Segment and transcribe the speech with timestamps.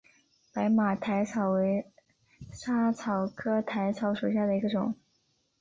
[0.51, 1.85] 白马薹草为
[2.51, 4.95] 莎草科薹草属下的一个种。